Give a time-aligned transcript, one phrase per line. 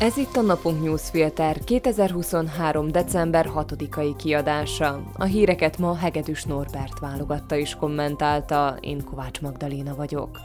[0.00, 2.90] Ez itt a Napunk Newsfilter 2023.
[2.90, 5.02] december 6-ai kiadása.
[5.14, 10.38] A híreket ma Hegedűs Norbert válogatta és kommentálta, én Kovács Magdaléna vagyok.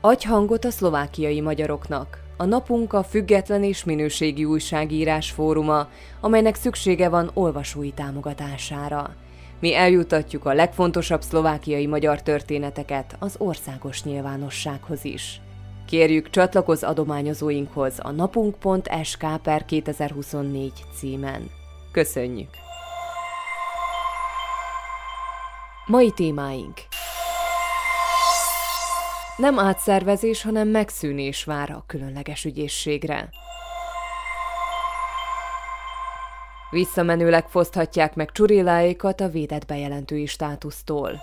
[0.00, 2.22] Adj hangot a szlovákiai magyaroknak.
[2.36, 5.88] A napunk a független és minőségi újságírás fóruma,
[6.20, 9.14] amelynek szüksége van olvasói támogatására.
[9.62, 15.40] Mi eljutatjuk a legfontosabb szlovákiai magyar történeteket az országos nyilvánossághoz is.
[15.86, 21.50] Kérjük csatlakozz adományozóinkhoz a napunk.sk per 2024 címen.
[21.92, 22.50] Köszönjük!
[25.86, 26.74] Mai témáink
[29.36, 33.28] Nem átszervezés, hanem megszűnés vár a különleges ügyészségre.
[36.72, 41.20] Visszamenőleg foszthatják meg csurilláékat a védett bejelentői státusztól.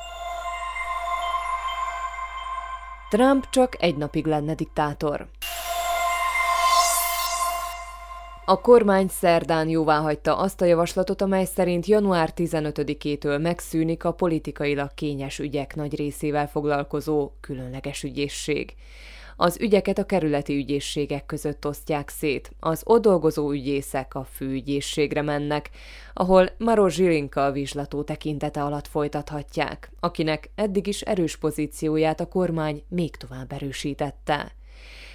[3.09, 5.27] Trump csak egy napig lenne diktátor.
[8.45, 15.39] A kormány szerdán jóváhagyta azt a javaslatot, amely szerint január 15-től megszűnik a politikailag kényes
[15.39, 18.75] ügyek nagy részével foglalkozó különleges ügyészség.
[19.41, 22.51] Az ügyeket a kerületi ügyészségek között osztják szét.
[22.59, 25.69] Az ott dolgozó ügyészek a főügyészségre mennek,
[26.13, 32.83] ahol Maro Zsilinka a vizslató tekintete alatt folytathatják, akinek eddig is erős pozícióját a kormány
[32.87, 34.51] még tovább erősítette.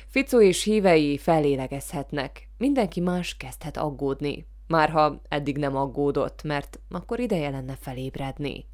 [0.08, 4.46] Ficó és hívei fellélegezhetnek, mindenki más kezdhet aggódni.
[4.66, 8.66] Márha eddig nem aggódott, mert akkor ideje lenne felébredni.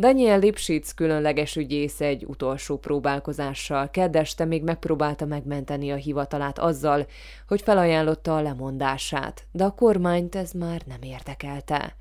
[0.00, 7.06] Daniel Lipschitz különleges ügyész egy utolsó próbálkozással keddeste még megpróbálta megmenteni a hivatalát azzal,
[7.48, 11.96] hogy felajánlotta a lemondását, de a kormányt ez már nem érdekelte.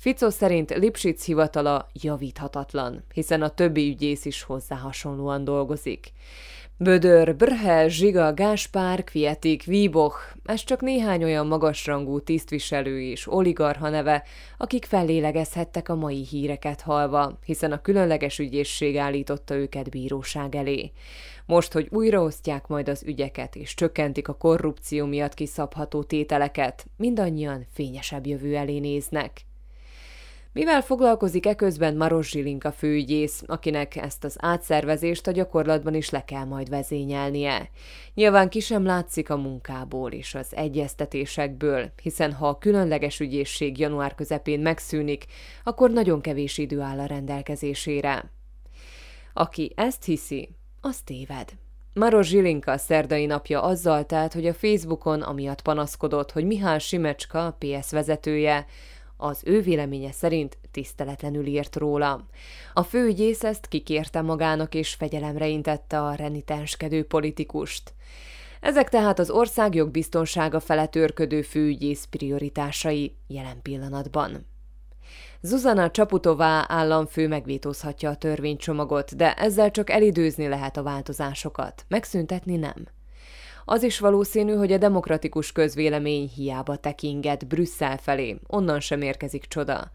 [0.00, 6.12] Fico szerint Lipschitz hivatala javíthatatlan, hiszen a többi ügyész is hozzá hasonlóan dolgozik.
[6.76, 14.24] Bödör, Brhel, Zsiga, Gáspár, Kvietik, Víboch, ez csak néhány olyan magasrangú tisztviselő és oligarha neve,
[14.58, 20.92] akik fellélegezhettek a mai híreket halva, hiszen a különleges ügyészség állította őket bíróság elé.
[21.46, 28.26] Most, hogy újraosztják majd az ügyeket és csökkentik a korrupció miatt kiszabható tételeket, mindannyian fényesebb
[28.26, 29.46] jövő elé néznek.
[30.58, 36.44] Mivel foglalkozik eközben Maros Zsilinka főügyész, akinek ezt az átszervezést a gyakorlatban is le kell
[36.44, 37.70] majd vezényelnie.
[38.14, 44.14] Nyilván ki sem látszik a munkából és az egyeztetésekből, hiszen ha a különleges ügyészség január
[44.14, 45.24] közepén megszűnik,
[45.64, 48.30] akkor nagyon kevés idő áll a rendelkezésére.
[49.32, 50.48] Aki ezt hiszi,
[50.80, 51.48] az téved.
[51.92, 57.90] Maros Zsilinka szerdai napja azzal telt, hogy a Facebookon amiatt panaszkodott, hogy Mihály Simecska, PS
[57.90, 58.66] vezetője,
[59.20, 62.26] az ő véleménye szerint tiszteletlenül írt róla.
[62.74, 67.94] A főügyész ezt kikérte magának és fegyelemre intette a renitenskedő politikust.
[68.60, 74.46] Ezek tehát az ország jogbiztonsága felett őrködő főügyész prioritásai jelen pillanatban.
[75.40, 82.97] Zuzana Csaputová államfő megvétózhatja a törvénycsomagot, de ezzel csak elidőzni lehet a változásokat, megszüntetni nem.
[83.70, 89.90] Az is valószínű, hogy a demokratikus közvélemény hiába tekinget Brüsszel felé, onnan sem érkezik csoda.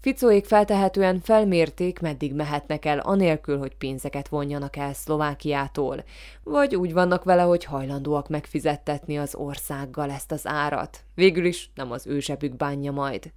[0.00, 6.04] Ficóék feltehetően felmérték, meddig mehetnek el anélkül, hogy pénzeket vonjanak el Szlovákiától,
[6.42, 10.98] vagy úgy vannak vele, hogy hajlandóak megfizettetni az országgal ezt az árat.
[11.14, 13.32] Végül is nem az ő zsebük bánja majd.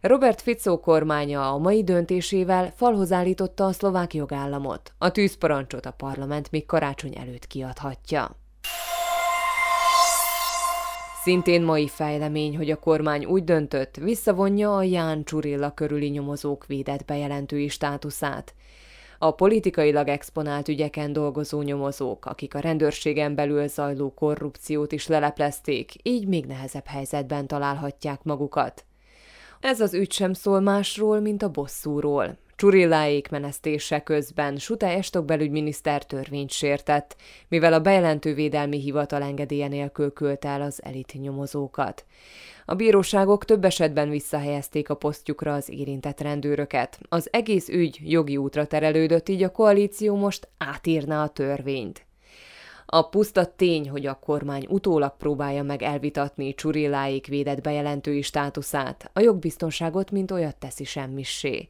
[0.00, 4.92] Robert Fico kormánya a mai döntésével falhoz állította a szlovák jogállamot.
[4.98, 8.44] A tűzparancsot a parlament még karácsony előtt kiadhatja.
[11.26, 17.04] Szintén mai fejlemény, hogy a kormány úgy döntött, visszavonja a Ján Csurilla körüli nyomozók védett
[17.04, 18.54] bejelentői státuszát.
[19.18, 26.26] A politikailag exponált ügyeken dolgozó nyomozók, akik a rendőrségen belül zajló korrupciót is leleplezték, így
[26.26, 28.84] még nehezebb helyzetben találhatják magukat.
[29.60, 32.38] Ez az ügy sem szól másról, mint a bosszúról.
[32.56, 37.16] Csurilláék menesztése közben Sute Estok belügyminiszter törvényt sértett,
[37.48, 42.04] mivel a bejelentővédelmi hivatal engedélye nélkül költ el az elit nyomozókat.
[42.66, 46.98] A bíróságok több esetben visszahelyezték a posztjukra az érintett rendőröket.
[47.08, 52.06] Az egész ügy jogi útra terelődött, így a koalíció most átírná a törvényt.
[52.88, 59.20] A puszta tény, hogy a kormány utólag próbálja meg elvitatni Csurilláik védett bejelentői státuszát, a
[59.20, 61.68] jogbiztonságot mint olyat teszi semmissé.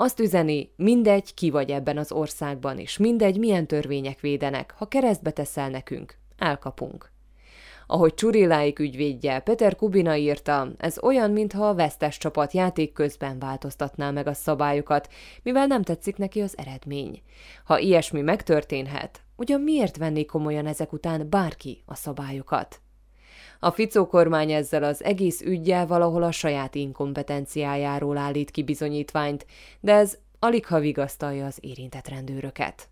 [0.00, 5.30] Azt üzeni, mindegy, ki vagy ebben az országban, és mindegy, milyen törvények védenek, ha keresztbe
[5.30, 7.10] teszel nekünk, elkapunk.
[7.86, 14.10] Ahogy Csuriláik ügyvédje Peter Kubina írta, ez olyan, mintha a vesztes csapat játék közben változtatná
[14.10, 15.08] meg a szabályokat,
[15.42, 17.22] mivel nem tetszik neki az eredmény.
[17.64, 22.80] Ha ilyesmi megtörténhet, ugyan miért venni komolyan ezek után bárki a szabályokat?
[23.60, 29.46] A Ficó kormány ezzel az egész ügyjel valahol a saját inkompetenciájáról állít ki bizonyítványt,
[29.80, 32.88] de ez alig ha vigasztalja az érintett rendőröket.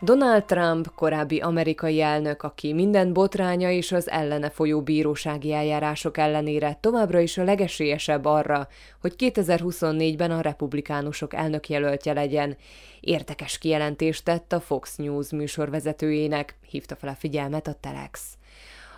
[0.00, 6.78] Donald Trump, korábbi amerikai elnök, aki minden botránya és az ellene folyó bírósági eljárások ellenére
[6.80, 8.68] továbbra is a legesélyesebb arra,
[9.00, 12.56] hogy 2024-ben a republikánusok elnökjelöltje legyen,
[13.00, 18.36] érdekes kijelentést tett a Fox News műsorvezetőjének, hívta fel a figyelmet a Telex.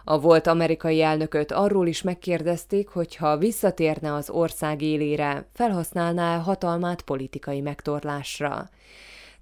[0.04, 7.02] A volt amerikai elnököt arról is megkérdezték, hogy ha visszatérne az ország élére, felhasználná hatalmát
[7.02, 8.68] politikai megtorlásra.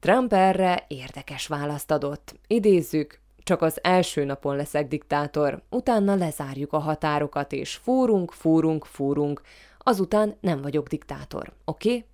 [0.00, 2.34] Trump erre érdekes választ adott.
[2.46, 9.40] Idézzük, csak az első napon leszek diktátor, utána lezárjuk a határokat, és fúrunk, fúrunk, fúrunk,
[9.78, 11.88] azután nem vagyok diktátor, oké?
[11.88, 12.04] Okay?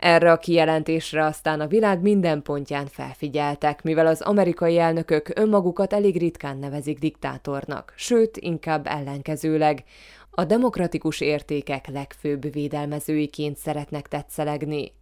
[0.00, 6.18] Erre a kijelentésre aztán a világ minden pontján felfigyeltek, mivel az amerikai elnökök önmagukat elég
[6.18, 9.84] ritkán nevezik diktátornak, sőt, inkább ellenkezőleg.
[10.30, 14.92] A demokratikus értékek legfőbb védelmezőiként szeretnek tetszelegni.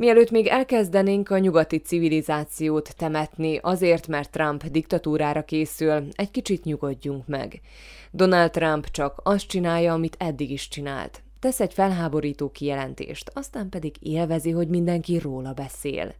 [0.00, 7.26] Mielőtt még elkezdenénk a nyugati civilizációt temetni azért, mert Trump diktatúrára készül, egy kicsit nyugodjunk
[7.26, 7.60] meg.
[8.10, 11.22] Donald Trump csak azt csinálja, amit eddig is csinált.
[11.40, 16.14] Tesz egy felháborító kijelentést, aztán pedig élvezi, hogy mindenki róla beszél.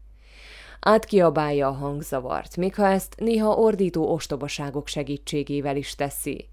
[0.80, 6.48] Átkiabálja a hangzavart, még ha ezt néha ordító ostobaságok segítségével is teszi.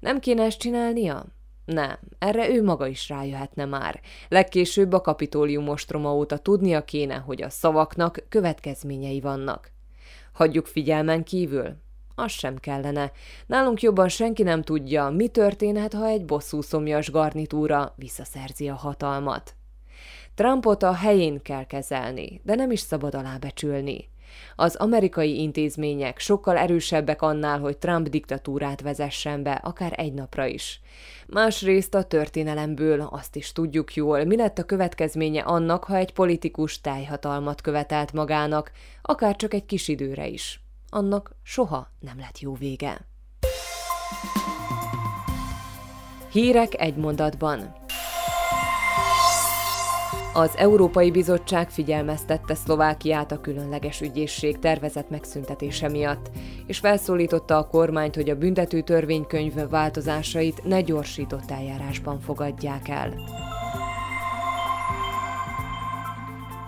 [0.00, 1.26] Nem kéne ezt csinálnia?
[1.72, 4.00] Nem, erre ő maga is rájöhetne már.
[4.28, 9.70] Legkésőbb a kapitólium ostroma óta tudnia kéne, hogy a szavaknak következményei vannak.
[10.32, 11.76] Hagyjuk figyelmen kívül?
[12.14, 13.12] Az sem kellene.
[13.46, 19.54] Nálunk jobban senki nem tudja, mi történhet, ha egy bosszú szomjas garnitúra visszaszerzi a hatalmat.
[20.34, 24.09] Trumpot a helyén kell kezelni, de nem is szabad alábecsülni.
[24.56, 30.80] Az amerikai intézmények sokkal erősebbek annál, hogy Trump diktatúrát vezessen be, akár egy napra is.
[31.26, 36.80] Másrészt a történelemből azt is tudjuk jól, mi lett a következménye annak, ha egy politikus
[36.80, 38.72] tájhatalmat követelt magának,
[39.02, 40.60] akár csak egy kis időre is.
[40.88, 43.08] Annak soha nem lett jó vége.
[46.30, 47.74] Hírek egy mondatban.
[50.34, 56.30] Az Európai Bizottság figyelmeztette Szlovákiát a különleges ügyészség tervezett megszüntetése miatt,
[56.66, 63.14] és felszólította a kormányt, hogy a büntető törvénykönyv változásait ne gyorsított eljárásban fogadják el.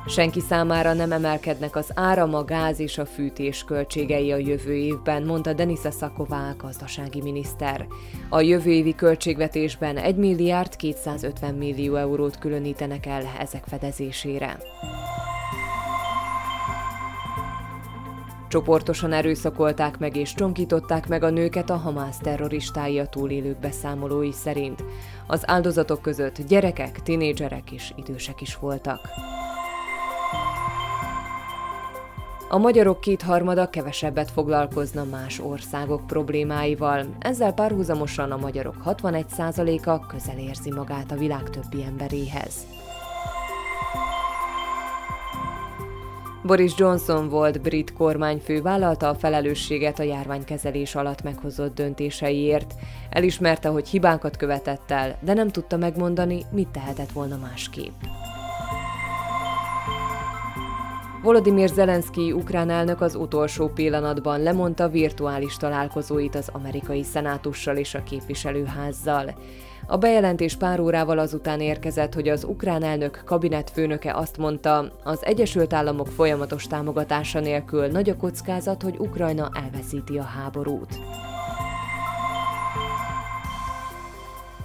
[0.07, 5.23] Senki számára nem emelkednek az áram, a gáz és a fűtés költségei a jövő évben,
[5.23, 7.87] mondta Denisa Szaková, gazdasági miniszter.
[8.29, 14.59] A jövő évi költségvetésben 1 milliárd 250 millió eurót különítenek el ezek fedezésére.
[18.49, 24.85] Csoportosan erőszakolták meg és csonkították meg a nőket a Hamász terroristái a túlélők beszámolói szerint.
[25.27, 29.01] Az áldozatok között gyerekek, tinédzserek és idősek is voltak.
[32.53, 40.71] A magyarok kétharmada kevesebbet foglalkozna más országok problémáival, ezzel párhuzamosan a magyarok 61%-a közel érzi
[40.71, 42.67] magát a világ többi emberéhez.
[46.43, 52.75] Boris Johnson volt brit kormányfő, vállalta a felelősséget a járványkezelés alatt meghozott döntéseiért.
[53.11, 58.01] Elismerte, hogy hibákat követett el, de nem tudta megmondani, mit tehetett volna másképp.
[61.23, 68.03] Volodymyr Zelenszky ukrán elnök az utolsó pillanatban lemondta virtuális találkozóit az amerikai szenátussal és a
[68.03, 69.35] képviselőházzal.
[69.87, 75.73] A bejelentés pár órával azután érkezett, hogy az ukrán elnök kabinetfőnöke azt mondta, az Egyesült
[75.73, 80.99] Államok folyamatos támogatása nélkül nagy a kockázat, hogy Ukrajna elveszíti a háborút.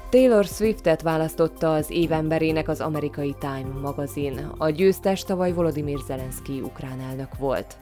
[0.09, 4.51] Taylor Swiftet választotta az évemberének az amerikai Time magazin.
[4.57, 7.77] A győztes tavaly Volodymyr Zelenszky ukrán elnök volt.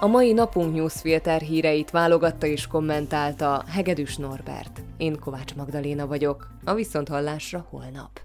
[0.00, 4.82] A mai napunk newsfilter híreit válogatta és kommentálta Hegedűs Norbert.
[4.96, 6.48] Én Kovács Magdaléna vagyok.
[6.64, 8.20] A Viszonthallásra holnap.